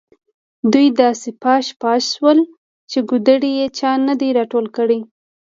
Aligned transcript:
دوی 0.73 0.87
داسې 1.01 1.29
پاش 1.43 1.65
پاش 1.81 2.01
شول 2.15 2.39
چې 2.91 2.99
کودړي 3.09 3.51
یې 3.59 3.67
چا 3.77 3.91
نه 4.07 4.13
دي 4.19 4.29
راټول 4.37 4.65
کړي. 4.77 4.99